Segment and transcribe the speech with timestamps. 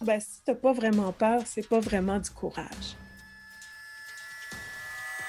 [0.00, 2.96] Ben, si tu n'as pas vraiment peur, c'est pas vraiment du courage.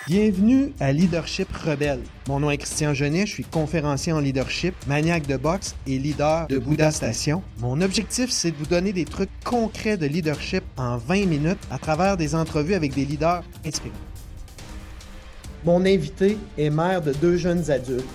[0.08, 2.02] Bienvenue à Leadership Rebelle.
[2.28, 6.48] Mon nom est Christian Genet, je suis conférencier en leadership, maniaque de boxe et leader
[6.48, 7.42] de Bouddha Station.
[7.60, 11.78] Mon objectif, c'est de vous donner des trucs concrets de leadership en 20 minutes à
[11.78, 13.96] travers des entrevues avec des leaders inspirants.
[15.64, 18.06] Mon invité est mère de deux jeunes adultes.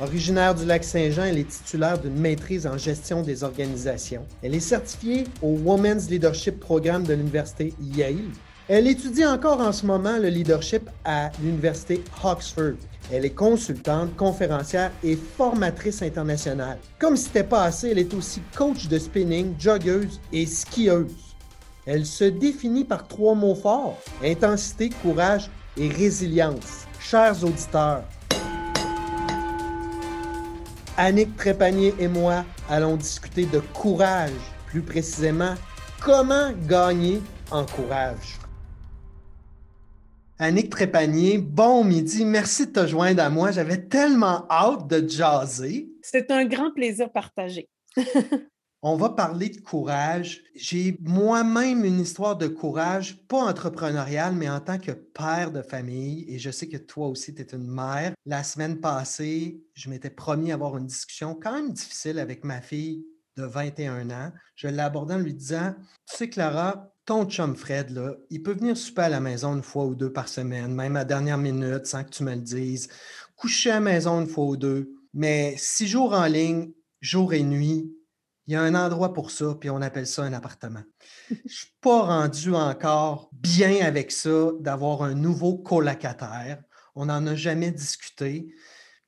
[0.00, 4.24] Originaire du lac Saint-Jean, elle est titulaire d'une maîtrise en gestion des organisations.
[4.42, 8.30] Elle est certifiée au Women's Leadership Programme de l'Université Yale
[8.70, 12.76] elle étudie encore en ce moment le leadership à l'Université Oxford.
[13.10, 16.76] Elle est consultante, conférencière et formatrice internationale.
[16.98, 21.34] Comme si c'était pas assez, elle est aussi coach de spinning, joggeuse et skieuse.
[21.86, 26.84] Elle se définit par trois mots forts intensité, courage et résilience.
[27.00, 28.04] Chers auditeurs,
[31.00, 34.32] Annick Trépanier et moi allons discuter de courage,
[34.66, 35.54] plus précisément
[36.02, 38.40] comment gagner en courage.
[40.40, 42.24] Annick Trépanier, bon midi.
[42.24, 43.52] Merci de te joindre à moi.
[43.52, 45.88] J'avais tellement hâte de jaser.
[46.02, 47.68] C'est un grand plaisir partagé.
[48.80, 50.44] On va parler de courage.
[50.54, 56.24] J'ai moi-même une histoire de courage, pas entrepreneuriale, mais en tant que père de famille.
[56.28, 58.12] Et je sais que toi aussi, tu es une mère.
[58.24, 63.04] La semaine passée, je m'étais promis avoir une discussion quand même difficile avec ma fille
[63.36, 64.32] de 21 ans.
[64.54, 65.74] Je l'ai abordée en lui disant,
[66.08, 69.62] tu sais, Clara, ton chum Fred, là, il peut venir souper à la maison une
[69.64, 72.88] fois ou deux par semaine, même à dernière minute, sans que tu me le dises,
[73.34, 74.92] coucher à la maison une fois ou deux.
[75.14, 77.92] Mais six jours en ligne, jour et nuit,
[78.48, 80.82] il y a un endroit pour ça, puis on appelle ça un appartement.
[81.28, 86.62] Je ne suis pas rendu encore bien avec ça d'avoir un nouveau colocataire.
[86.94, 88.54] On n'en a jamais discuté.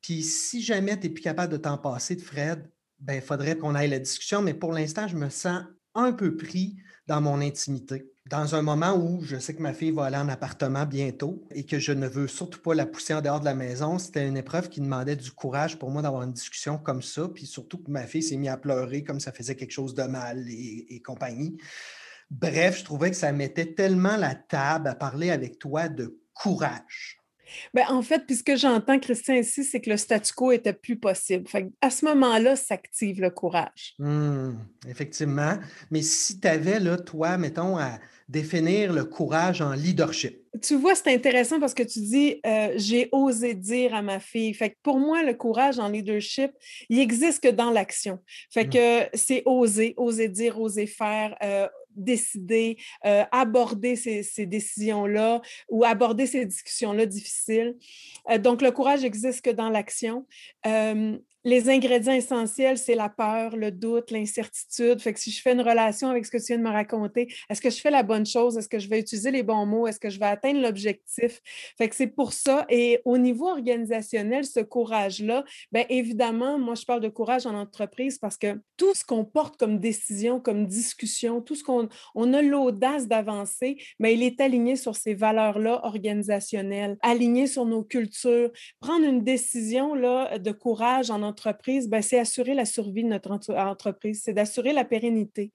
[0.02, 3.56] Puis si jamais tu n'es plus capable de t'en passer de Fred, ben, il faudrait
[3.56, 5.62] qu'on aille la discussion, mais pour l'instant, je me sens
[5.94, 8.12] un peu pris dans mon intimité.
[8.31, 11.64] Dans un moment où je sais que ma fille va aller en appartement bientôt et
[11.64, 14.36] que je ne veux surtout pas la pousser en dehors de la maison, c'était une
[14.36, 17.27] épreuve qui demandait du courage pour moi d'avoir une discussion comme ça.
[17.27, 20.05] Puis surtout que ma fille s'est mise à pleurer comme ça faisait quelque chose de
[20.05, 21.58] mal et, compagnie.
[22.30, 27.20] Bref, je trouvais que ça mettait tellement la table à parler avec toi de courage.
[27.74, 31.44] Ben, en fait, puisque j'entends, Christian, ici, c'est que le statu quo était plus possible.
[31.80, 33.94] à ce moment-là, s'active le courage.
[33.98, 34.52] Mmh,
[34.88, 35.58] effectivement.
[35.90, 37.98] Mais si tu avais, là, toi, mettons, à
[38.30, 40.38] définir le courage en leadership?
[40.62, 44.55] Tu vois, c'est intéressant parce que tu dis euh, j'ai osé dire à ma fille.
[44.55, 46.52] Fait que pour moi, le courage en leadership,
[46.88, 48.20] il existe que dans l'action.
[48.52, 48.70] Fait mmh.
[48.70, 56.27] que c'est oser, oser dire, oser faire, euh, décider, euh, aborder ces, décisions-là ou aborder
[56.27, 57.77] ces discussions-là difficiles.
[58.30, 60.27] Euh, donc, le courage existe que dans l'action.
[60.67, 65.01] Euh, les ingrédients essentiels, c'est la peur, le doute, l'incertitude.
[65.01, 67.33] Fait que si je fais une relation avec ce que tu viens de me raconter,
[67.48, 68.58] est-ce que je fais la bonne chose?
[68.58, 69.86] Est-ce que je vais utiliser les bons mots?
[69.86, 71.40] Est-ce que je vais atteindre l'objectif?
[71.79, 72.67] Fait que c'est pour ça.
[72.68, 78.18] Et au niveau organisationnel, ce courage-là, bien évidemment, moi, je parle de courage en entreprise
[78.18, 82.42] parce que tout ce qu'on porte comme décision, comme discussion, tout ce qu'on on a
[82.42, 88.50] l'audace d'avancer, mais il est aligné sur ces valeurs-là organisationnelles, aligné sur nos cultures.
[88.80, 93.08] Prendre une décision là, de courage en entreprise, entreprise, ben, c'est assurer la survie de
[93.08, 95.52] notre entreprise, c'est d'assurer la pérennité.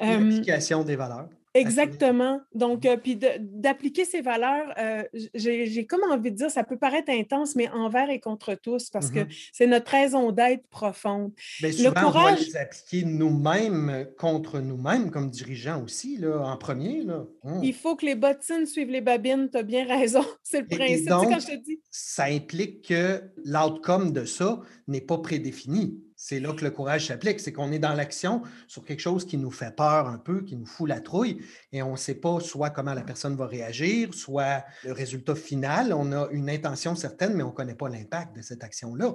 [0.00, 1.28] L'application des valeurs.
[1.58, 2.40] Exactement.
[2.54, 5.02] Donc, euh, puis d'appliquer ces valeurs, euh,
[5.34, 9.10] j'ai comme envie de dire, ça peut paraître intense, mais envers et contre tous, parce
[9.10, 11.32] que mmh c'est notre raison d'être profonde.
[11.60, 12.32] Bien, souvent, le courage...
[12.32, 17.02] on va les appliquer nous-mêmes contre nous-mêmes comme dirigeants aussi, là, en premier.
[17.02, 17.24] Là.
[17.44, 17.60] Mmh.
[17.62, 20.24] Il faut que les bottines suivent les babines, tu as bien raison.
[20.42, 21.80] C'est le principe, donc, quand je te dis.
[21.90, 27.38] Ça implique que l'outcome de ça n'est pas prédéfini c'est là que le courage s'applique,
[27.38, 30.56] c'est qu'on est dans l'action sur quelque chose qui nous fait peur un peu, qui
[30.56, 31.40] nous fout la trouille,
[31.72, 35.92] et on ne sait pas soit comment la personne va réagir, soit le résultat final.
[35.92, 39.14] On a une intention certaine, mais on ne connaît pas l'impact de cette action-là.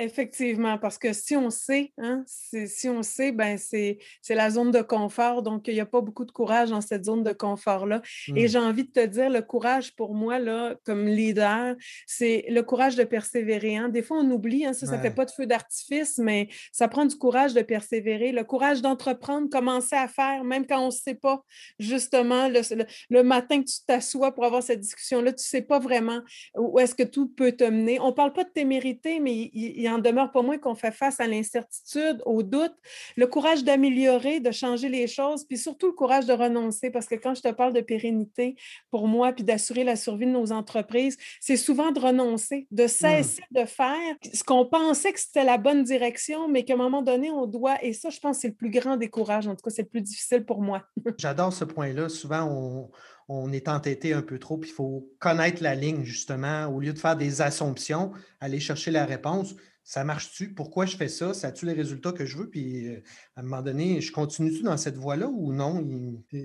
[0.00, 3.98] Effectivement, parce que si on sait, hein, si on sait, ben c'est
[4.30, 5.42] la zone de confort.
[5.42, 8.00] Donc, il n'y a pas beaucoup de courage dans cette zone de confort-là.
[8.28, 8.48] Et mmh.
[8.48, 11.74] j'ai envie de te dire, le courage pour moi, là, comme leader,
[12.06, 13.76] c'est le courage de persévérer.
[13.76, 13.88] Hein.
[13.88, 17.04] Des fois, on oublie, hein, ça ne fait pas de feu d'artifice, mais ça prend
[17.04, 21.14] du courage de persévérer, le courage d'entreprendre, commencer à faire, même quand on ne sait
[21.16, 21.42] pas,
[21.80, 26.20] justement, le, matin que tu t'assois pour avoir cette discussion-là, tu ne sais pas vraiment
[26.56, 27.98] où est-ce que tout peut te mener.
[27.98, 30.74] On ne parle pas de témérité, mais il y, il en demeure pas moins qu'on
[30.74, 32.74] fait face à l'incertitude, au doute,
[33.16, 37.14] le courage d'améliorer, de changer les choses, puis surtout le courage de renoncer, parce que
[37.14, 38.56] quand je te parle de pérennité
[38.90, 42.88] pour moi, puis d'assurer la survie de nos entreprises, c'est souvent de renoncer, de mmh.
[42.88, 47.02] cesser de faire ce qu'on pensait que c'était la bonne direction, mais qu'à un moment
[47.02, 49.62] donné, on doit, et ça, je pense, c'est le plus grand des courages, en tout
[49.62, 50.82] cas, c'est le plus difficile pour moi.
[51.18, 52.08] J'adore ce point-là.
[52.08, 52.90] Souvent, on,
[53.28, 56.94] on est entêté un peu trop, puis il faut connaître la ligne, justement, au lieu
[56.94, 59.54] de faire des assumptions, aller chercher la réponse.
[59.84, 60.52] Ça marche-tu?
[60.52, 61.32] Pourquoi je fais ça?
[61.34, 62.48] Ça a-tu les résultats que je veux?
[62.48, 63.02] Puis euh,
[63.36, 65.86] à un moment donné, je continue-tu dans cette voie-là ou non?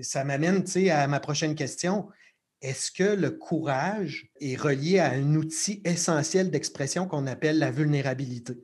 [0.02, 2.08] Ça m'amène à ma prochaine question.
[2.62, 8.54] Est-ce que le courage est relié à un outil essentiel d'expression qu'on appelle la vulnérabilité?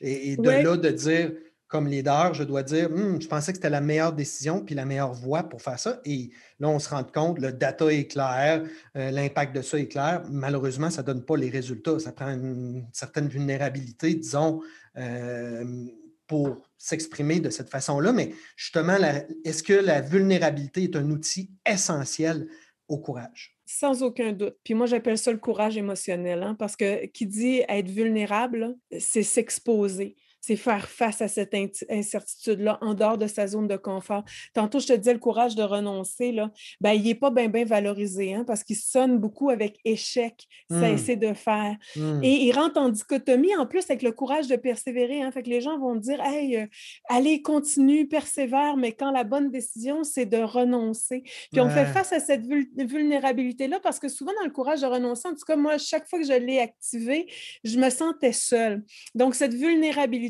[0.00, 1.32] Et, de là, de dire,
[1.68, 4.86] comme leader, je dois dire, «Hum, je pensais que c'était la meilleure décision puis la
[4.86, 6.00] meilleure voie pour faire ça.
[6.06, 8.64] Et là, on se rend compte, le data est clair,
[8.96, 10.22] euh, l'impact de ça est clair.
[10.30, 11.98] Malheureusement, ça ne donne pas les résultats.
[11.98, 14.62] Ça prend une certaine vulnérabilité, disons,
[14.96, 15.86] euh,
[16.26, 18.12] pour s'exprimer de cette façon-là.
[18.12, 18.96] Mais justement,
[19.44, 22.48] est-ce que la vulnérabilité est un outil essentiel
[22.88, 23.58] au courage?
[23.66, 24.56] Sans aucun doute.
[24.64, 29.22] Puis moi, j'appelle ça le courage émotionnel, hein, parce que qui dit être vulnérable, c'est
[29.22, 31.54] s'exposer c'est faire face à cette
[31.90, 34.24] incertitude-là en dehors de sa zone de confort.
[34.54, 36.50] Tantôt, je te disais le courage de renoncer, là,
[36.80, 40.76] ben, il n'est pas bien bien valorisé hein, parce qu'il sonne beaucoup avec échec, ça
[40.76, 40.94] mmh.
[40.94, 41.76] essaie de faire.
[41.96, 42.20] Mmh.
[42.22, 45.22] Et il rentre en dichotomie en plus avec le courage de persévérer.
[45.22, 46.66] Hein, fait que les gens vont dire Hey, euh,
[47.08, 51.22] allez, continue, persévère, mais quand la bonne décision, c'est de renoncer.
[51.52, 55.28] Puis on fait face à cette vulnérabilité-là parce que souvent, dans le courage de renoncer,
[55.28, 57.26] en tout cas, moi, chaque fois que je l'ai activé,
[57.64, 58.82] je me sentais seule.
[59.14, 60.27] Donc, cette vulnérabilité,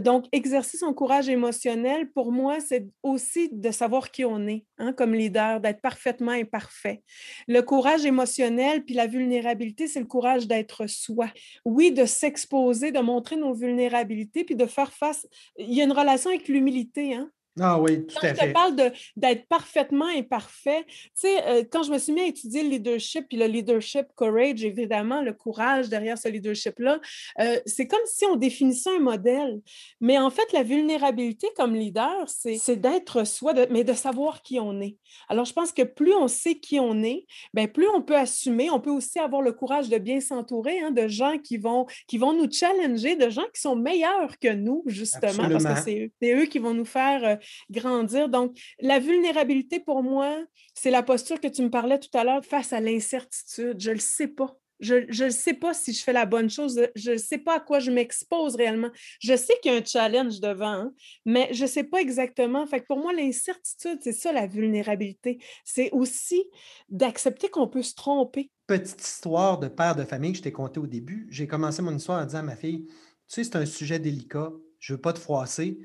[0.00, 4.92] Donc, exercer son courage émotionnel, pour moi, c'est aussi de savoir qui on est hein,
[4.92, 7.02] comme leader, d'être parfaitement imparfait.
[7.48, 11.28] Le courage émotionnel puis la vulnérabilité, c'est le courage d'être soi.
[11.64, 15.26] Oui, de s'exposer, de montrer nos vulnérabilités puis de faire face.
[15.58, 17.14] Il y a une relation avec l'humilité.
[17.14, 17.30] Hein?
[17.58, 18.40] Ah oui, tout à fait.
[18.40, 18.76] Je te parle
[19.16, 20.84] d'être parfaitement imparfait.
[20.86, 24.06] Tu sais, euh, quand je me suis mis à étudier le leadership, puis le leadership
[24.14, 27.00] courage, évidemment, le courage derrière ce leadership-là,
[27.40, 29.60] euh, c'est comme si on définissait un modèle.
[30.00, 34.80] Mais en fait, la vulnérabilité comme leader, c'est d'être soi, mais de savoir qui on
[34.80, 34.96] est.
[35.28, 38.70] Alors, je pense que plus on sait qui on est, bien, plus on peut assumer,
[38.70, 42.16] on peut aussi avoir le courage de bien s'entourer hein, de gens qui vont, qui
[42.16, 46.46] vont nous challenger, de gens qui sont meilleurs que nous, justement, parce que c'est eux
[46.46, 47.36] qui vont nous faire euh,
[47.70, 48.28] grandir.
[48.28, 50.38] Donc, la vulnérabilité pour moi,
[50.74, 53.80] c'est la posture que tu me parlais tout à l'heure face à l'incertitude.
[53.80, 54.56] Je ne le sais pas.
[54.80, 56.80] Je ne sais pas si je fais la bonne chose.
[56.96, 58.90] Je ne sais pas à quoi je m'expose réellement.
[59.20, 60.92] Je sais qu'il y a un challenge devant, hein,
[61.26, 62.66] mais je ne sais pas exactement.
[62.66, 65.38] Fait que pour moi, l'incertitude, c'est ça la vulnérabilité.
[65.64, 66.44] C'est aussi
[66.88, 68.50] d'accepter qu'on peut se tromper.
[68.66, 71.26] Petite histoire de père de famille que je t'ai contée au début.
[71.30, 72.94] J'ai commencé mon histoire en disant à ma fille, tu
[73.26, 74.50] sais, c'est un sujet délicat.
[74.78, 75.78] Je ne veux pas te froisser.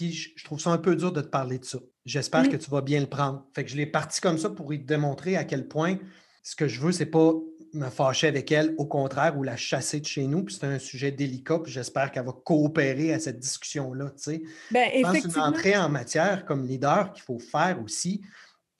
[0.00, 1.78] Puis je, trouve ça un peu dur de te parler de ça.
[2.06, 3.46] J'espère que tu vas bien le prendre.
[3.54, 5.98] Fait que je l'ai parti comme ça pour lui démontrer à quel point
[6.42, 7.34] ce que je veux, c'est pas
[7.74, 10.42] me fâcher avec elle, au contraire, ou la chasser de chez nous.
[10.42, 14.12] Puis c'est un sujet délicat, puis j'espère qu'elle va coopérer à cette discussion-là.
[14.16, 14.42] Tu sais.
[14.70, 18.22] Ben, je pense une entrée en matière comme leader qu'il faut faire aussi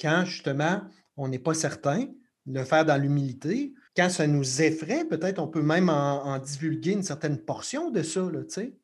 [0.00, 0.80] quand justement
[1.18, 2.06] on n'est pas certain,
[2.46, 3.74] le faire dans l'humilité.
[3.94, 8.22] Quand ça nous effraie, peut-être on peut même en, divulguer une certaine portion de ça.
[8.22, 8.79] Là, tu sais.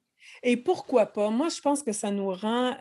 [0.46, 1.28] Et pourquoi pas?
[1.30, 2.76] Moi, je pense que ça nous rend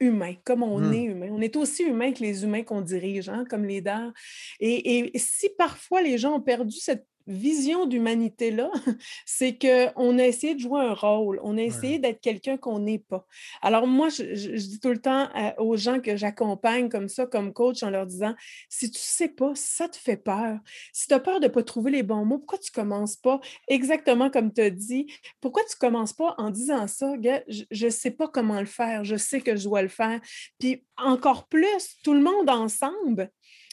[0.00, 0.94] humains, comme on mmh.
[0.94, 1.28] est humain.
[1.30, 4.12] On est aussi humain que les humains qu'on dirige, hein, comme les dards.
[4.60, 8.70] et, si parfois les gens ont perdu cette vision d'humanité-là,
[9.26, 12.98] c'est qu'on a essayé de jouer un rôle, on a essayé d'être quelqu'un qu'on n'est
[12.98, 13.26] pas.
[13.62, 15.28] Alors moi, je, dis tout le temps
[15.58, 18.34] aux gens que j'accompagne comme ça, comme coach, en leur disant,
[18.68, 20.58] si tu ne sais pas, ça te fait peur,
[20.92, 23.16] si tu as peur de ne pas trouver les bons mots, pourquoi tu ne commences
[23.16, 25.06] pas exactement comme tu as dit?
[25.40, 27.14] Pourquoi tu ne commences pas en disant ça,
[27.48, 30.20] je ne sais pas comment le faire, je sais que je dois le faire.
[30.58, 33.30] Puis encore plus, tout le monde ensemble,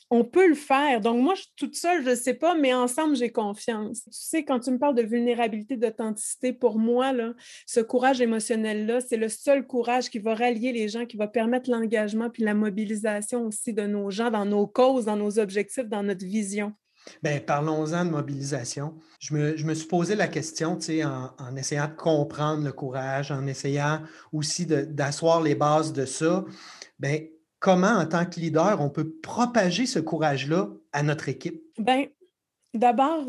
[0.09, 1.01] on peut le faire.
[1.01, 4.03] Donc, moi, toute seule, je ne sais pas, mais ensemble, j'ai confiance.
[4.03, 7.33] Tu sais, quand tu me parles de vulnérabilité, d'authenticité, pour moi, là,
[7.65, 11.69] ce courage émotionnel-là, c'est le seul courage qui va rallier les gens, qui va permettre
[11.69, 16.03] l'engagement puis la mobilisation aussi de nos gens dans nos causes, dans nos objectifs, dans
[16.03, 16.73] notre vision.
[17.21, 18.93] Bien, parlons-en de mobilisation.
[19.19, 23.31] Je me, suis posé la question, tu sais, en, en, essayant de comprendre le courage,
[23.31, 26.45] en essayant aussi d'asseoir les bases de ça.
[26.99, 27.19] Bien,
[27.63, 31.63] comment, en tant que leader, on peut propager ce courage-là à notre équipe?
[31.79, 32.07] Bien,
[32.73, 33.25] d'abord,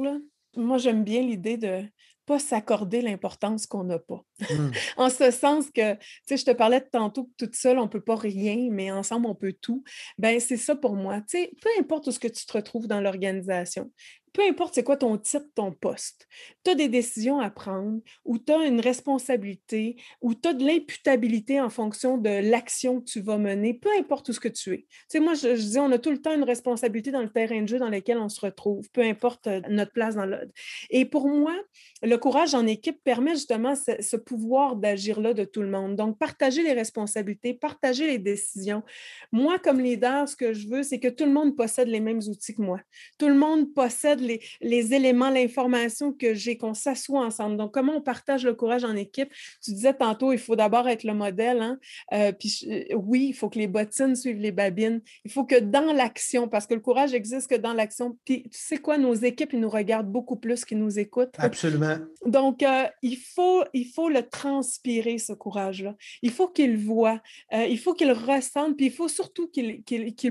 [0.57, 1.87] moi, j'aime bien l'idée de ne
[2.27, 4.25] pas s'accorder l'importance qu'on n'a pas.
[4.41, 4.71] Mmh.
[4.97, 7.85] en ce sens que, tu sais, je te parlais de tantôt que toute seule, on
[7.85, 9.85] ne peut pas rien, mais ensemble, on peut tout.
[10.19, 11.21] Ben c'est ça pour moi.
[11.21, 13.93] Tu sais, peu importe où ce que tu te retrouves dans l'organisation,
[14.35, 16.27] peu importe c'est quoi ton titre, ton poste,
[16.65, 20.65] tu as des décisions à prendre ou tu as une responsabilité ou tu as de
[20.65, 24.75] l'imputabilité en fonction de l'action que tu vas mener, peu importe où ce que tu
[24.75, 24.79] es.
[24.79, 27.63] Tu sais, moi, je, dis, on a tout le temps une responsabilité dans le terrain
[27.63, 30.51] de jeu dans lequel on se retrouve, peu importe euh, notre place dans le...
[30.91, 31.55] Et pour moi,
[32.03, 35.95] le courage en équipe permet justement ce, ce pouvoir d'agir-là de tout le monde.
[35.95, 38.83] Donc, partager les responsabilités, partager les décisions.
[39.31, 42.21] Moi, comme leader, ce que je veux, c'est que tout le monde possède les mêmes
[42.29, 42.81] outils que moi.
[43.19, 47.57] Tout le monde possède les, les éléments, l'information que j'ai, qu'on s'assoit ensemble.
[47.57, 49.31] Donc, comment on partage le courage en équipe?
[49.63, 51.61] Tu disais tantôt, il faut d'abord être le modèle.
[51.61, 51.79] Hein?
[52.13, 55.01] Euh, puis euh, oui, il faut que les bottines suivent les babines.
[55.25, 58.17] Il faut que dans l'action, parce que le courage existe que dans l'action.
[58.25, 61.35] Puis tu sais quoi, nos équipes, ils nous regardent beaucoup plus qu'ils nous écoutent.
[61.39, 61.99] Absolument.
[62.25, 65.95] Donc, euh, il, faut, il faut le transpirer, ce courage-là.
[66.23, 67.21] Il faut qu'ils voient,
[67.53, 69.83] il faut qu'ils ressentent, puis il faut surtout qu'ils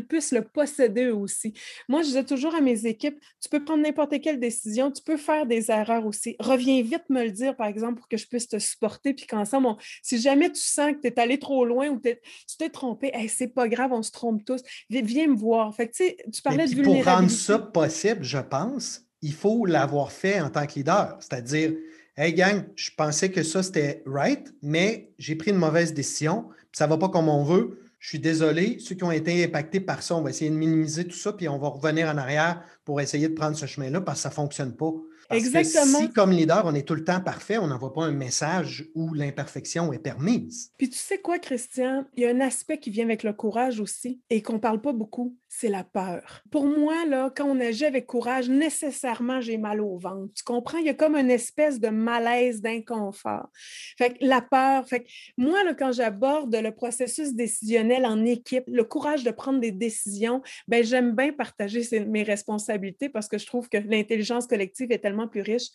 [0.08, 1.54] puissent le posséder aussi.
[1.88, 5.18] Moi, je disais toujours à mes équipes, tu peux prendre n'importe quelle décision, tu peux
[5.18, 6.36] faire des erreurs aussi.
[6.40, 9.76] Reviens vite me le dire, par exemple, pour que je puisse te supporter, puis qu'ensemble,
[10.02, 12.18] si jamais tu sens que tu es allé trop loin ou tu
[12.58, 14.62] t'es trompé, c'est pas grave, on se trompe tous.
[14.90, 15.76] Viens me voir.
[15.76, 17.04] Fait tu parlais de vulnérabilité.
[17.04, 21.18] Pour rendre ça possible, je pense, il faut l'avoir fait en tant que leader.
[21.20, 21.74] C'est-à-dire,
[22.16, 26.86] Hey gang, je pensais que ça c'était right, mais j'ai pris une mauvaise décision, ça
[26.86, 27.83] ne va pas comme on veut.
[28.04, 28.80] Je suis désolé.
[28.80, 31.48] Ceux qui ont été impactés par ça, on va essayer de minimiser tout ça, puis
[31.48, 34.34] on va revenir en arrière pour essayer de prendre ce chemin-là parce que ça ne
[34.34, 34.92] fonctionne pas.
[35.30, 36.00] Exactement.
[36.00, 39.14] si, comme leader, on est tout le temps parfait, on n'envoie pas un message où
[39.14, 40.72] l'imperfection est permise.
[40.78, 42.06] Puis tu sais quoi, Christian?
[42.16, 44.82] Il y a un aspect qui vient avec le courage aussi et qu'on ne parle
[44.82, 46.42] pas beaucoup, c'est la peur.
[46.52, 50.34] Pour moi, là, quand on agit avec courage, nécessairement, j'ai mal au ventre.
[50.36, 50.80] Tu comprends?
[50.80, 53.50] Il y a comme une espèce de malaise, d'inconfort.
[53.98, 58.64] Fait que la peur, fait que moi, là, quand j'aborde le processus décisionnel en équipe,
[58.68, 63.46] le courage de prendre des décisions, ben j'aime bien partager mes responsabilités parce que je
[63.46, 65.68] trouve que l'intelligence collective est tellement plus riche.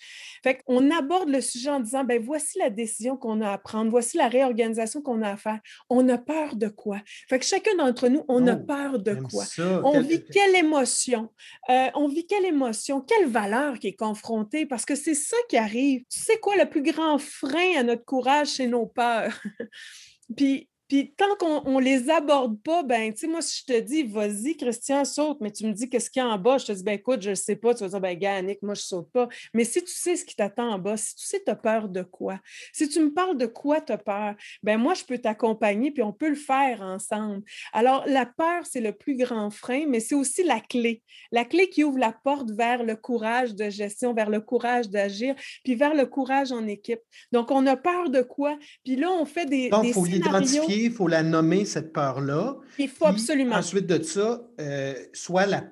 [0.43, 3.91] Fait qu'on aborde le sujet en disant, ben voici la décision qu'on a à prendre,
[3.91, 5.61] voici la réorganisation qu'on a à faire.
[5.91, 7.01] On a peur de quoi?
[7.29, 9.45] Fait que chacun d'entre nous, on a oh, peur de quoi?
[9.85, 11.31] On vit quelle émotion?
[11.71, 13.01] Euh, on vit quelle émotion?
[13.01, 14.67] Quelle valeur qui est confrontée?
[14.67, 16.03] Parce que c'est ça qui arrive.
[16.11, 19.41] Tu sais quoi, le plus grand frein à notre courage, c'est nos peurs.
[20.37, 23.81] Puis puis tant qu'on ne les aborde pas, ben, tu sais, moi, si je te
[23.81, 26.67] dis, vas-y, Christian, saute, mais tu me dis qu'est-ce qu'il y a en bas, je
[26.67, 28.75] te dis, ben, écoute, je ne sais pas, tu vas dire, ben, gars, Annick, moi,
[28.75, 29.29] je ne saute pas.
[29.53, 31.89] Mais si tu sais ce qui t'attend en bas, si tu sais, tu as peur
[31.89, 32.41] de quoi,
[32.73, 36.03] si tu me parles de quoi tu as peur, ben, moi, je peux t'accompagner, puis
[36.03, 37.43] on peut le faire ensemble.
[37.75, 41.03] Alors, la peur, c'est le plus grand frein, mais c'est aussi la clé.
[41.33, 45.35] La clé qui ouvre la porte vers le courage de gestion, vers le courage d'agir,
[45.65, 47.01] puis vers le courage en équipe.
[47.31, 48.59] Donc, on a peur de quoi?
[48.85, 52.57] Puis là, on fait des, Donc, des faut scénarios il faut la nommer, cette peur-là.
[52.79, 53.57] Il faut absolument.
[53.57, 55.65] Ensuite de ça, euh, soit la,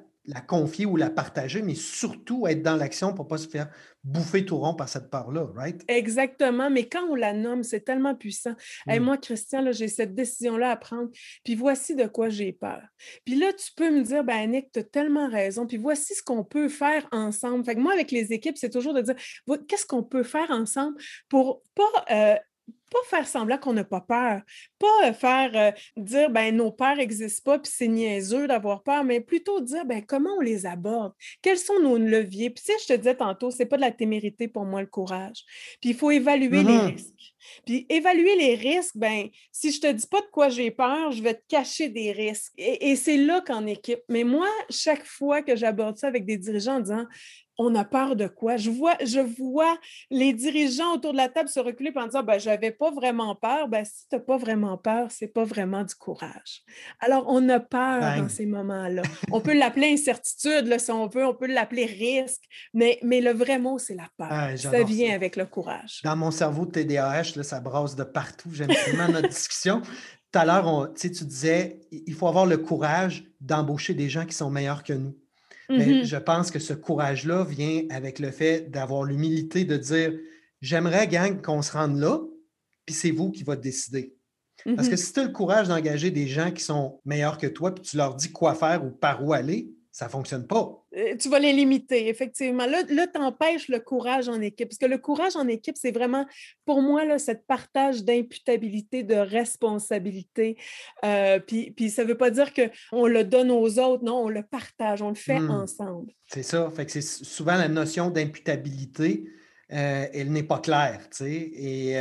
[0.46, 3.68] confier ou la partager, mais surtout être dans l'action pour ne pas se faire
[4.02, 5.82] bouffer tout rond par cette peur-là, right?
[5.88, 8.54] Exactement, mais quand on la nomme, c'est tellement puissant.
[8.88, 9.02] Et hmm.
[9.02, 11.10] moi, Christian, j'ai cette décision-là à prendre,
[11.44, 12.82] puis voici de quoi j'ai peur.
[13.24, 16.22] Puis là, tu peux me dire, ben Annick, tu as tellement raison, puis voici ce
[16.22, 17.64] qu'on peut faire ensemble.
[17.64, 19.16] Fait que moi, avec les équipes, c'est toujours de dire,
[19.68, 20.96] qu'est-ce qu'on peut faire ensemble
[21.28, 22.36] pour pas euh,
[22.90, 24.42] pas faire semblant qu'on n'a pas peur,
[24.78, 29.04] pas euh, faire euh, dire ben nos peurs n'existent pas puis c'est niaiseux d'avoir peur,
[29.04, 31.12] mais plutôt dire ben comment on les aborde,
[31.42, 32.50] quels sont nos leviers?
[32.50, 34.86] Puis tu sais, je te disais tantôt, c'est pas de la témérité pour moi le
[34.86, 35.44] courage.
[35.80, 37.34] Puis il faut évaluer les mmh risques.
[37.64, 41.22] Puis évaluer les risques, ben si je te dis pas de quoi j'ai peur, je
[41.22, 42.52] vais te cacher des risques.
[42.58, 44.00] Et, et c'est là qu'en équipe.
[44.08, 47.06] Mais moi, chaque fois que j'aborde ça avec des dirigeants en disant
[47.58, 48.56] on a peur de quoi?
[48.56, 49.78] Je vois, je vois
[50.10, 53.34] les dirigeants autour de la table se reculer en disant ben, Je n'avais pas vraiment
[53.34, 53.68] peur.
[53.68, 56.62] Ben, si tu n'as pas vraiment peur, ce n'est pas vraiment du courage.
[57.00, 59.02] Alors, on a peur dans ces moments-là.
[59.32, 62.42] on peut l'appeler incertitude, là, si on veut, on peut l'appeler risque,
[62.74, 64.58] mais, mais le vrai mot, c'est la peur.
[64.58, 66.00] ça vient avec le courage.
[66.04, 68.50] Dans mon cerveau de TDAH, là, ça brasse de partout.
[68.52, 69.82] J'aime tellement notre discussion.
[70.32, 74.50] Tout à l'heure, tu disais il faut avoir le courage d'embaucher des gens qui sont
[74.50, 75.16] meilleurs que nous.
[75.68, 76.04] Mais mm-hmm.
[76.04, 80.12] je pense que ce courage-là vient avec le fait d'avoir l'humilité de dire
[80.62, 82.20] J'aimerais, gang, qu'on se rende là,
[82.86, 84.14] puis c'est vous qui va décider.
[84.64, 84.96] Parce que mm-hmm.
[84.96, 87.96] si tu as le courage d'engager des gens qui sont meilleurs que toi, puis tu
[87.96, 90.84] leur dis quoi faire ou par où aller, ça ne fonctionne pas.
[90.94, 92.66] Euh, tu vas les limiter, effectivement.
[92.66, 94.68] Là, là tu empêches le courage en équipe.
[94.68, 96.26] Parce que le courage en équipe, c'est vraiment,
[96.66, 100.58] pour moi, là, cette partage d'imputabilité, de responsabilité.
[101.02, 104.28] Euh, puis, puis ça ne veut pas dire qu'on le donne aux autres, non, on
[104.28, 105.50] le partage, on le fait hmm.
[105.50, 106.12] ensemble.
[106.26, 106.70] C'est ça.
[106.76, 109.24] Fait que c'est souvent la notion d'imputabilité,
[109.72, 111.08] euh, elle n'est pas claire.
[111.22, 111.96] Et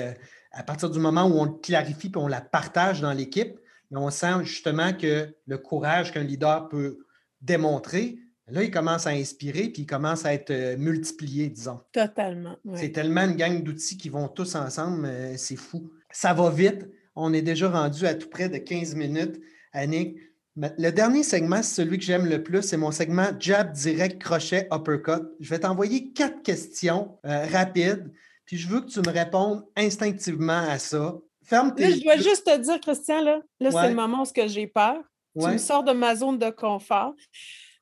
[0.56, 3.60] à partir du moment où on le clarifie et on la partage dans l'équipe,
[3.92, 7.06] on sent justement que le courage qu'un leader peut
[7.42, 11.80] démontrer Là, il commence à inspirer, puis il commence à être euh, multiplié, disons.
[11.92, 12.58] Totalement.
[12.76, 15.92] C'est tellement une gang d'outils qui vont tous ensemble, c'est fou.
[16.12, 16.88] Ça va vite.
[17.16, 19.42] On est déjà rendu à tout près de 15 minutes.
[19.74, 20.18] Annick,
[20.56, 24.68] le dernier segment, c'est celui que j'aime le plus, c'est mon segment jab, direct, crochet,
[24.72, 25.24] uppercut.
[25.40, 28.12] Je vais t'envoyer quatre questions euh, rapides,
[28.46, 31.16] puis je veux que tu me répondes instinctivement à ça.
[31.44, 31.84] Ferme tes...
[31.84, 34.98] Là, je dois juste te dire, Christian, là, là c'est le moment où j'ai peur.
[35.40, 37.14] Tu me sors de ma zone de confort.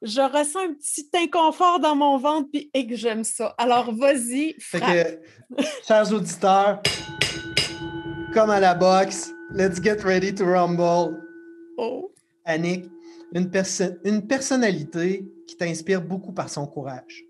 [0.02, 3.56] Je ressens un petit inconfort dans mon ventre puis, et que j'aime ça.
[3.58, 5.20] Alors, vas-y, frappe.
[5.88, 6.82] chers auditeurs,
[8.34, 11.22] comme à la boxe, let's get ready to rumble.
[11.78, 12.12] Oh.
[12.44, 12.86] Annick,
[13.34, 13.50] une,
[14.04, 17.24] une personnalité qui t'inspire beaucoup par son courage?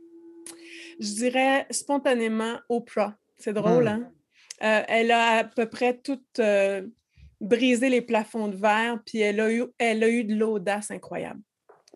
[1.00, 3.14] Je dirais spontanément Oprah.
[3.44, 3.88] C'est drôle, hmm.
[3.88, 4.12] hein?
[4.64, 6.82] Euh, elle a à peu près tout euh,
[7.42, 11.42] brisé les plafonds de verre, puis elle a eu, elle a eu de l'audace incroyable.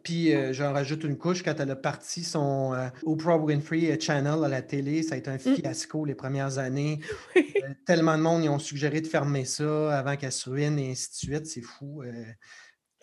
[0.03, 4.47] Puis euh, j'en rajoute une couche, quand elle a parti son Oprah Winfrey Channel à
[4.49, 5.55] la télé, ça a été un hmm.
[5.55, 6.99] fiasco les premières années.
[7.85, 11.09] tellement de monde y ont suggéré de fermer ça avant qu'elle se ruine et ainsi
[11.11, 11.45] de suite.
[11.45, 12.03] C'est fou.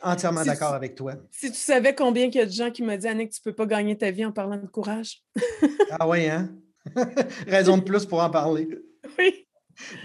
[0.03, 1.15] Entièrement d'accord avec toi.
[1.31, 3.51] Si tu savais combien il y a de gens qui m'ont dit Annick, tu ne
[3.51, 5.23] peux pas gagner ta vie en parlant de courage.
[5.93, 6.51] ah oui, hein?
[7.47, 8.69] Raison de plus pour en parler.
[9.19, 9.47] Oui.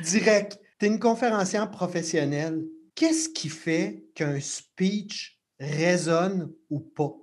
[0.03, 0.59] Direct.
[0.77, 2.65] Tu es une conférencière professionnelle.
[2.95, 7.15] Qu'est-ce qui fait qu'un speech résonne ou pas?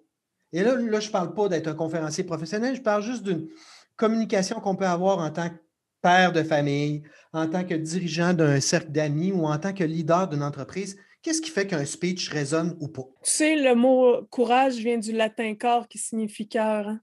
[0.52, 3.48] Et là, là je ne parle pas d'être un conférencier professionnel, je parle juste d'une
[3.96, 5.56] communication qu'on peut avoir en tant que
[6.00, 10.28] père de famille, en tant que dirigeant d'un cercle d'amis ou en tant que leader
[10.28, 10.96] d'une entreprise.
[11.20, 13.02] Qu'est-ce qui fait qu'un speech résonne ou pas?
[13.22, 16.88] Tu sais, le mot courage vient du latin corps qui signifie cœur.
[16.88, 17.00] Hein.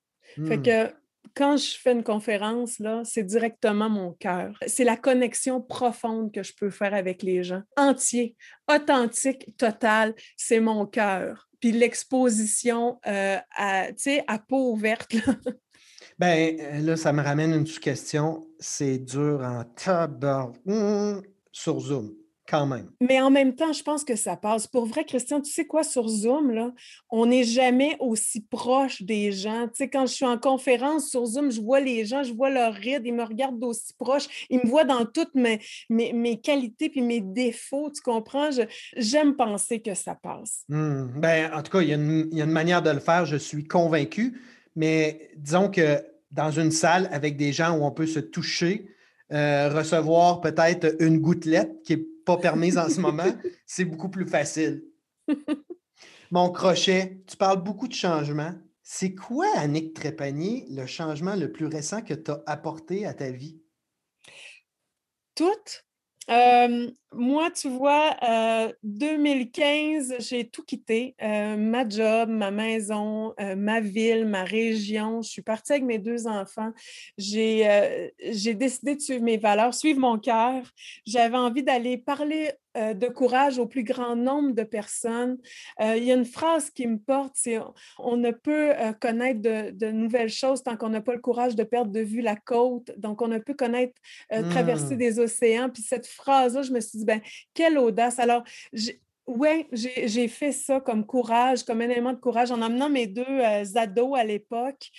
[0.48, 0.64] Fait hmm.
[0.64, 0.94] que
[1.36, 4.58] quand je fais une conférence, là, c'est directement mon cœur.
[4.68, 7.62] C'est la connexion profonde que je peux faire avec les gens.
[7.78, 8.36] Entier,
[8.72, 11.50] authentique, total, c'est mon cœur.
[11.60, 13.88] Puis l'exposition euh, à,
[14.28, 15.14] à peau ouverte.
[15.14, 15.34] Là.
[16.20, 18.48] Ben, euh, là, ça me ramène une question.
[18.60, 20.52] C'est dur en tabac
[21.52, 22.14] sur Zoom
[22.48, 22.90] quand même.
[23.00, 24.68] Mais en même temps, je pense que ça passe.
[24.68, 26.72] Pour vrai, Christian, tu sais quoi, sur Zoom, là,
[27.10, 29.68] on n'est jamais aussi proche des gens.
[29.68, 32.50] Tu sais, quand je suis en conférence sur Zoom, je vois les gens, je vois
[32.50, 35.60] leurs rides, ils me regardent d'aussi proche, ils me voient dans toutes mes,
[35.90, 38.50] mes, qualités puis mes défauts, tu comprends?
[38.98, 40.64] J'aime penser que ça passe.
[40.68, 41.20] Hmm.
[41.20, 43.00] Ben, en tout cas, il y, a une, il y a une manière de le
[43.00, 44.42] faire, je suis convaincu,
[44.76, 48.88] mais disons que dans une salle avec des gens où on peut se toucher,
[49.32, 54.28] euh, recevoir peut-être une gouttelette qui n'est pas permise en ce moment, c'est beaucoup plus
[54.28, 54.84] facile.
[56.32, 58.54] Mon crochet, tu parles beaucoup de changements.
[58.82, 63.30] C'est quoi, Annick Trépanier, le changement le plus récent que tu as apporté à ta
[63.30, 63.62] vie?
[65.36, 65.52] Tout
[67.16, 68.16] moi, tu vois,
[68.84, 71.16] 2015, j'ai tout quitté.
[71.22, 75.22] ma job, ma maison, ma ville, ma région.
[75.22, 76.72] Je suis partie avec mes deux enfants.
[77.18, 78.14] J'ai
[78.56, 80.64] décidé de suivre mes valeurs, suivre mon cœur.
[81.06, 85.38] J'avais envie d'aller parler de courage au plus grand nombre de personnes.
[85.80, 87.60] il y a une phrase qui me porte, c'est
[88.00, 91.92] on ne peut connaître de, nouvelles choses tant qu'on n'a pas le courage de perdre
[91.92, 92.92] de vue la côte.
[92.98, 93.94] Donc, on ne peut connaître,
[94.50, 94.98] traverser mmh.
[94.98, 95.70] des océans.
[95.70, 97.22] Puis cette phrase-là, je me suis dit, ben,
[97.54, 98.20] quelle audace.
[98.20, 98.44] Alors,
[99.26, 103.42] oui, j'ai fait ça comme courage, comme élément de courage en emmenant mes deux
[103.76, 104.90] ados à l'époque.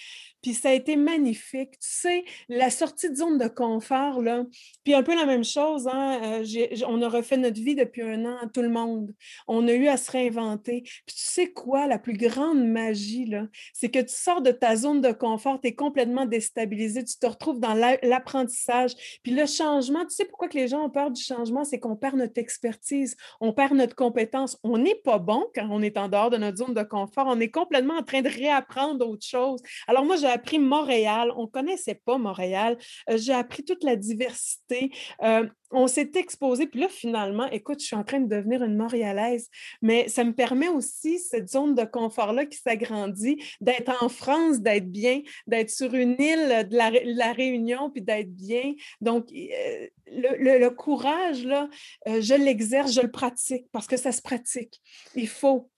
[0.45, 1.71] Puis ça a été magnifique.
[1.71, 4.45] Tu sais, la sortie de zone de confort, là,
[4.85, 8.27] puis un peu la même chose, hein, euh, on a refait notre vie depuis un
[8.27, 9.15] an, tout le monde.
[9.49, 10.83] On a eu à se réinventer.
[10.83, 14.77] Puis tu sais quoi, la plus grande magie, là, c'est que tu sors de ta
[14.77, 18.93] zone de confort, tu es complètement déstabilisé, tu te retrouves dans l'apprentissage.
[19.23, 21.97] Puis le changement, tu sais pourquoi que les gens ont peur du changement, c'est qu'on
[21.97, 24.59] perd notre expertise, on perd notre compétence.
[24.63, 27.41] On n'est pas bon quand on est en dehors de notre zone de confort, on
[27.41, 29.63] est complètement en train de réapprendre autre chose.
[29.89, 31.33] Alors moi, j'ai appris Montréal.
[31.37, 32.77] On ne connaissait pas Montréal.
[33.09, 34.91] Euh, j'ai appris toute la diversité.
[35.23, 36.67] Euh, on s'est exposé.
[36.67, 39.49] Puis là, finalement, écoute, je suis en train de devenir une Montréalaise.
[39.83, 44.91] Mais ça me permet aussi, cette zone de confort-là qui s'agrandit, d'être en France, d'être
[44.91, 46.77] bien, d'être sur une île de
[47.17, 48.75] la, Réunion, puis d'être bien.
[49.01, 51.69] Donc, euh, le, courage, là,
[52.07, 54.81] je l'exerce, je le pratique parce que ça se pratique.
[55.15, 55.71] Il faut.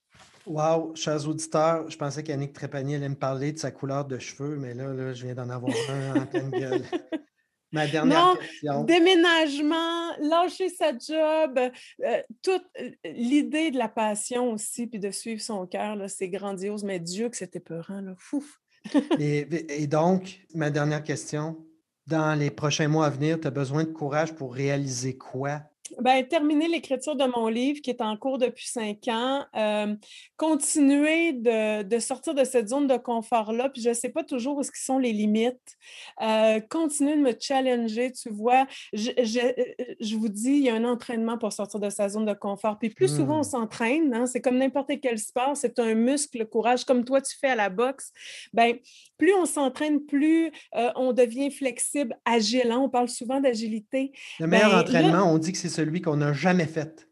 [0.47, 4.55] Wow, chers auditeurs, je pensais qu'Annick Trépanier allait me parler de sa couleur de cheveux,
[4.55, 6.83] mais là, là je viens d'en avoir un en pleine gueule.
[7.73, 8.83] Ma dernière non, question.
[8.85, 15.41] Déménagement, lâcher sa job, euh, toute euh, l'idée de la passion aussi, puis de suivre
[15.41, 18.61] son cœur, c'est grandiose, mais Dieu que c'était peurant, là, fouf.
[19.19, 21.57] et, et, donc, ma dernière question,
[22.05, 25.61] dans les prochains mois à venir, tu as besoin de courage pour réaliser quoi?
[25.99, 29.95] Ben, terminer l'écriture de mon livre qui est en cours depuis cinq ans, euh,
[30.37, 34.63] continuer de, sortir de cette zone de confort-là, puis je ne sais pas toujours où
[34.63, 35.77] sont les limites,
[36.21, 38.67] euh, continuer de me challenger, tu vois.
[38.93, 42.33] Je, je, vous dis, il y a un entraînement pour sortir de sa zone de
[42.33, 42.77] confort.
[42.79, 43.43] Puis plus souvent on mmh.
[43.43, 47.35] s'entraîne, hein, c'est comme n'importe quel sport, c'est un muscle, le courage, comme toi tu
[47.37, 48.11] fais à la boxe.
[48.53, 48.75] Ben,
[49.17, 52.71] plus on s'entraîne, plus euh, on devient flexible, agile.
[52.71, 52.79] Hein.
[52.79, 54.11] On parle souvent d'agilité.
[54.39, 57.07] Le meilleur ben, entraînement, on dit que c'est celui qu'on n'a jamais fait.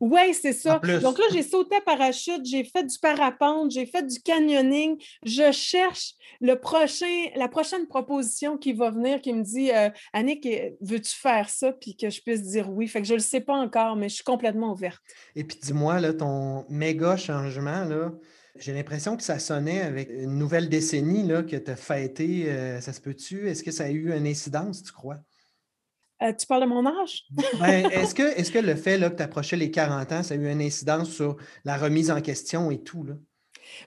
[0.00, 0.78] Oui, c'est ça.
[1.00, 4.96] Donc là, j'ai sauté à parachute, j'ai fait du parapente, j'ai fait du canyoning.
[5.24, 10.46] Je cherche le prochain, la prochaine proposition qui va venir qui me dit euh, Annick,
[10.80, 11.72] veux-tu faire ça?
[11.72, 12.88] Puis que je puisse dire oui.
[12.88, 15.02] Fait que je ne le sais pas encore, mais je suis complètement ouverte.
[15.34, 18.12] Et puis dis-moi, là, ton méga changement, là,
[18.58, 22.50] j'ai l'impression que ça sonnait avec une nouvelle décennie là, que tu as fêté.
[22.50, 23.48] Euh, ça se peut-tu?
[23.48, 25.18] Est-ce que ça a eu une incidence, tu crois?
[26.22, 27.24] Euh, tu parles de mon âge?
[27.60, 30.34] Ben, est-ce, que, est que le fait là, que tu approchais les 40 ans, ça
[30.34, 33.04] a eu une incidence sur la remise en question et tout?
[33.04, 33.14] Là?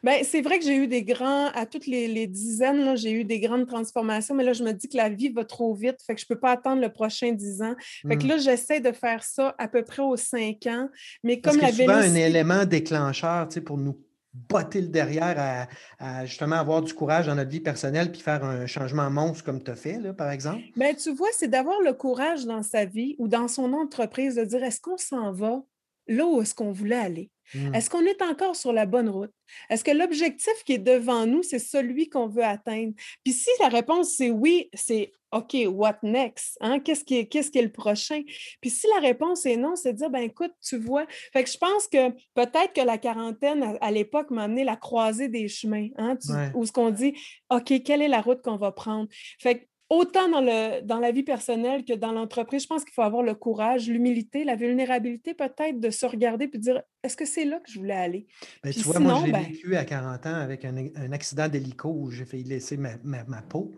[0.04, 3.40] Bien, c'est vrai que j'ai eu des grands, à toutes les, dizaines, j'ai eu des
[3.40, 6.22] grandes transformations, mais là, je me dis que la vie va trop vite, fait que
[6.22, 7.76] je ne peux pas attendre le prochain 10 ans.
[8.08, 8.28] Fait que mmh.
[8.28, 10.90] là, j'essaie de faire ça à peu près aux 5 ans.
[11.24, 14.00] Mais comme Parce que souvent, un élément déclencheur, tu sais, pour nous
[14.34, 15.68] botter le derrière
[16.00, 19.64] à, justement avoir du courage dans notre vie personnelle puis faire un changement monstre comme
[19.64, 20.62] tu as fait, là, par exemple?
[20.76, 24.44] Bien, tu vois, c'est d'avoir le courage dans sa vie ou dans son entreprise de
[24.44, 25.62] dire est-ce qu'on s'en va
[26.08, 27.32] là où est-ce qu'on voulait aller?
[27.54, 27.74] Mmh.
[27.74, 29.32] Est-ce qu'on est encore sur la bonne route?
[29.70, 32.94] Est-ce que l'objectif qui est devant nous, c'est celui qu'on veut atteindre?
[33.24, 36.58] Puis si la réponse c'est oui, c'est OK, what next?
[36.62, 36.80] Hein?
[36.80, 38.22] Qu'est-ce qui, est, qu'est-ce qui est le prochain?
[38.62, 41.06] Puis si la réponse est non, c'est de dire, ben écoute, tu vois.
[41.34, 45.30] Fait que je pense que peut-être que la quarantaine, à, l'époque, m'a amené la croisée
[45.30, 46.18] des chemins, hein?
[46.56, 47.14] où ce qu'on dit,
[47.50, 49.08] OK, quelle est la route qu'on va prendre?
[49.40, 52.94] Fait que autant dans, le, dans la vie personnelle que dans l'entreprise, je pense qu'il
[52.94, 57.18] faut avoir le courage, l'humilité, la vulnérabilité peut-être de se regarder et de dire est-ce
[57.18, 58.28] que c'est là que je voulais aller?
[58.64, 62.12] Ben, tu vois, moi, j'ai ben vécu à 40 ans avec un, accident d'hélico où
[62.12, 63.76] j'ai failli laisser ma, ma peau.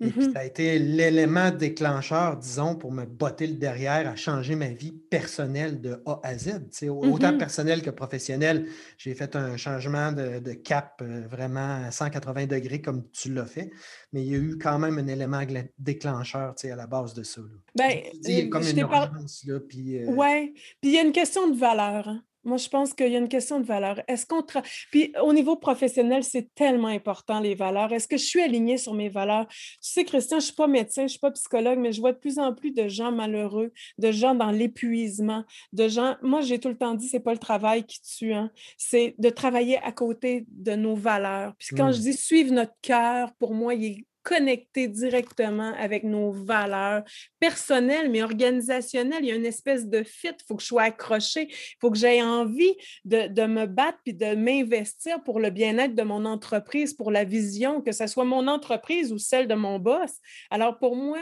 [0.00, 4.16] Et puis, mmh ça a été l'élément déclencheur, disons, pour me botter le derrière à
[4.16, 6.62] changer ma vie personnelle de A à Z.
[6.88, 8.66] Autant personnel que professionnel.
[8.98, 13.70] J'ai fait un changement de, cap euh, vraiment à 180 degrés comme tu l'as fait.
[14.12, 15.42] Mais il y a eu quand même un élément
[15.78, 17.40] déclencheur à la base de ça.
[17.76, 19.46] Ben, il y a comme une urgence.
[19.68, 22.08] Puis, euh Oui, puis il y a une question de valeur.
[22.08, 22.22] Hein.
[22.44, 24.00] Moi, je pense qu'il y a une question de valeur.
[24.08, 24.44] Est-ce qu'on
[24.90, 27.92] Puis au niveau professionnel, c'est tellement important, les valeurs.
[27.92, 29.46] Est-ce que je suis alignée sur mes valeurs?
[29.48, 32.00] Tu sais, Christian, je ne suis pas médecin, je ne suis pas psychologue, mais je
[32.00, 36.16] vois de plus en plus de gens malheureux, de gens dans l'épuisement, de gens.
[36.22, 38.50] Moi, j'ai tout le temps dit, ce n'est pas le travail qui tue, hein.
[38.76, 41.54] c'est de travailler à côté de nos valeurs.
[41.58, 42.02] Puis quand je mmh.
[42.02, 47.04] dis suivre notre cœur, pour moi, il est connecter directement avec nos valeurs
[47.38, 49.22] personnelles, mais organisationnelles.
[49.22, 50.28] Il y a une espèce de fit.
[50.28, 51.46] Il faut que je sois accroché.
[51.50, 55.94] Il faut que j'aie envie de, de, me battre puis de m'investir pour le bien-être
[55.94, 59.78] de mon entreprise, pour la vision, que ce soit mon entreprise ou celle de mon
[59.78, 60.10] boss.
[60.50, 61.20] Alors, pour moi,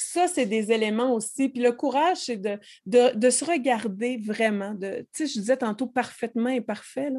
[0.00, 1.48] ça, c'est des éléments aussi.
[1.48, 5.86] Puis le courage, c'est de, de, se regarder vraiment, de, tu sais, je disais tantôt
[5.86, 7.10] parfaitement imparfait,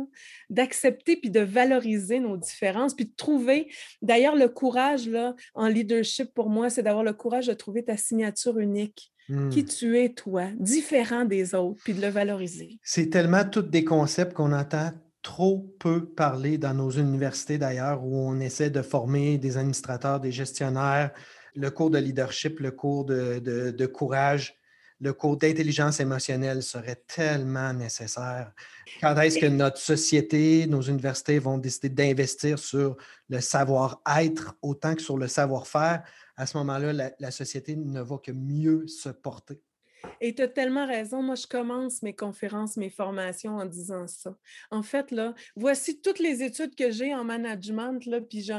[0.50, 6.34] d'accepter puis de valoriser nos différences, puis de trouver, d'ailleurs, le courage là, en leadership,
[6.34, 9.12] pour moi, c'est d'avoir le courage de trouver ta signature unique.
[9.50, 9.66] Qui mmh.
[9.66, 12.80] tu es, toi, différent des autres, puis de le valoriser.
[12.84, 14.92] C'est tellement tous des concepts qu'on entend
[15.22, 20.34] trop peu parler dans nos universités d'ailleurs, où on essaie de former des administrateurs, des
[20.34, 21.12] gestionnaires,
[21.56, 24.58] le cours de leadership, le cours de, courage,
[25.00, 28.52] le cours d'intelligence émotionnelle serait tellement nécessaire.
[29.02, 32.98] Quand est-ce que notre société, nos universités vont décider d'investir sur
[33.30, 36.04] le savoir-être autant que sur le savoir-faire?
[36.38, 39.62] À ce moment-là, la société ne va que mieux se porter.
[40.20, 41.22] Et tu as tellement raison.
[41.22, 44.36] Moi, je commence mes conférences, mes formations en disant ça.
[44.70, 45.14] En fait,
[45.56, 48.54] voici toutes les études que j'ai en management, là, puis je,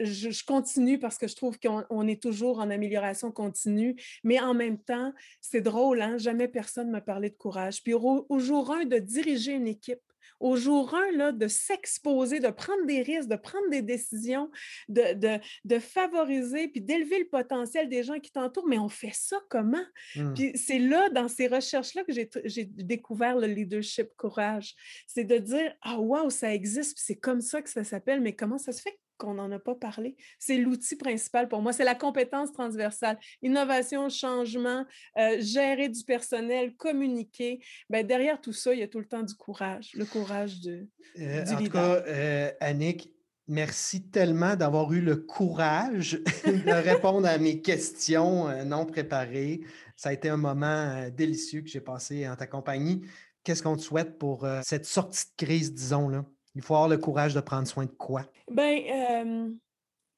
[0.00, 3.96] je, continue parce que je trouve qu'on est toujours en amélioration continue.
[4.24, 6.18] Mais en même temps, c'est drôle, hein?
[6.18, 7.82] Jamais personne ne m'a parlé de courage.
[7.82, 10.00] Puis au jour un, de diriger une équipe,
[10.40, 14.50] au jour 1 là, de s'exposer, de prendre des risques, de prendre des décisions,
[14.88, 18.66] de, de, favoriser puis d'élever le potentiel des gens qui t'entourent.
[18.66, 19.84] Mais on fait ça comment?
[20.16, 20.34] Mmh.
[20.34, 24.74] Puis c'est là, dans ces recherches-là, que j'ai découvert le leadership courage.
[25.06, 28.34] C'est de dire, ah, wow, ça existe, puis c'est comme ça que ça s'appelle, mais
[28.34, 30.16] comment ça se fait qu'on n'en a pas parlé.
[30.38, 31.72] C'est l'outil principal pour moi.
[31.72, 33.18] C'est la compétence transversale.
[33.42, 34.84] Innovation, changement,
[35.18, 37.60] euh, gérer du personnel, communiquer.
[37.90, 40.88] Ben, derrière tout ça, il y a tout le temps du courage, le courage de,
[41.20, 43.12] euh, en tout cas, euh, Annick,
[43.46, 49.60] merci tellement d'avoir eu le courage de répondre à mes questions non préparées.
[49.96, 53.02] Ça a été un moment délicieux que j'ai passé en ta compagnie.
[53.44, 56.24] Qu'est-ce qu'on te souhaite pour cette sortie de crise, disons là?
[56.54, 58.24] Il faut avoir le courage de prendre soin de quoi?
[58.50, 59.58] Ben,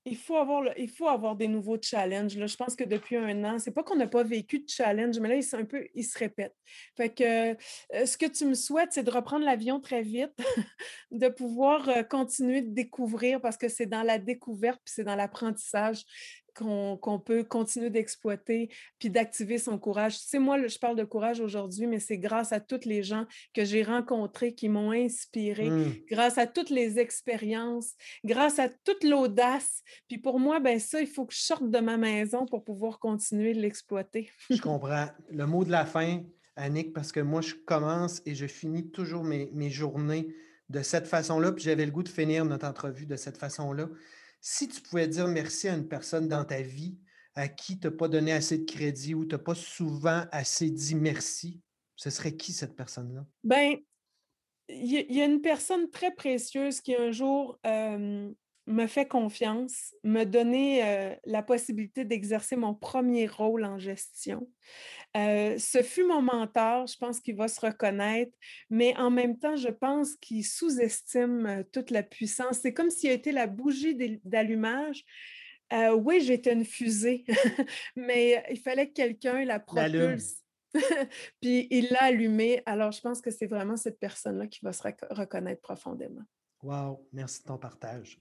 [0.05, 2.33] il faut avoir, il faut avoir des nouveaux challenges.
[2.33, 5.29] Je pense que depuis un an, c'est pas qu'on n'a pas vécu de challenge, mais
[5.29, 6.55] là, il, un peu, se répète.
[6.97, 10.33] Fait que euh, ce que tu me souhaites, c'est de reprendre l'avion très vite,
[11.13, 15.17] de pouvoir euh, continuer de découvrir parce que c'est dans la découverte puis c'est dans
[15.17, 16.03] l'apprentissage
[16.55, 20.19] qu'on peut continuer d'exploiter puis d'activer son courage.
[20.19, 23.27] Tu sais, moi, je parle de courage aujourd'hui, mais c'est grâce à toutes les gens
[23.55, 25.95] que j'ai rencontrés qui m'ont inspiré, mmh.
[26.11, 27.93] grâce à toutes les expériences,
[28.25, 29.83] grâce à toute l'audace.
[30.09, 32.99] Puis pour moi, ben ça, il faut que je sorte de ma maison pour pouvoir
[32.99, 34.31] continuer de l'exploiter.
[34.51, 35.09] je comprends.
[35.31, 36.23] Le mot de la fin,
[36.57, 40.35] Annick, parce que moi, je commence et je finis toujours mes, mes journées
[40.69, 43.89] de cette façon-là, puis j'avais le goût de finir notre entrevue de cette façon-là.
[44.45, 46.99] Si tu pouvais dire merci à une personne dans ta vie
[47.35, 50.69] à qui tu n'as pas donné assez de crédit ou tu n'as pas souvent assez
[50.69, 51.61] dit merci,
[51.97, 53.25] ce serait qui cette personne-là?
[53.45, 53.77] Bien,
[54.69, 57.59] il y, a une personne très précieuse qui un jour
[58.67, 64.49] me fait confiance, me donner euh, la possibilité d'exercer mon premier rôle en gestion.
[65.17, 68.33] Euh, ce fut mon mentor, je pense qu'il va se reconnaître,
[68.71, 72.61] mais en même temps, je pense qu'il sous-estime toute la puissance.
[72.63, 75.05] C'est comme s'il a été la bougie d'allumage.
[75.73, 77.25] oui, j'étais une fusée,
[77.97, 80.43] mais il fallait que quelqu'un la propulse.
[81.41, 82.63] Puis il l'a allumée.
[82.67, 86.23] Alors, je pense que c'est vraiment cette personne-là qui va se reconnaître profondément.
[86.63, 88.21] Wow, merci de ton partage.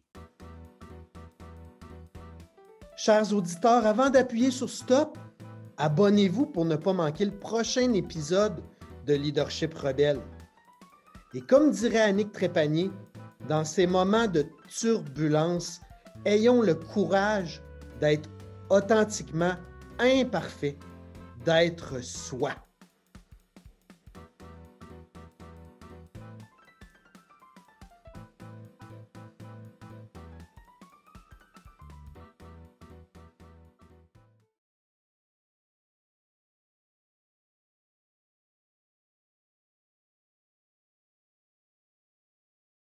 [3.04, 5.18] Chers auditeurs, avant d'appuyer sur Stop,
[5.78, 8.62] abonnez-vous pour ne pas manquer le prochain épisode
[9.08, 10.22] de Leadership Rebelle.
[11.34, 12.92] Et comme dirait Annick Trépanier,
[13.50, 15.82] dans ces moments de turbulence,
[16.26, 17.64] ayons le courage
[18.00, 18.30] d'être
[18.70, 19.56] authentiquement
[19.98, 20.78] imparfait,
[21.44, 22.52] d'être soi.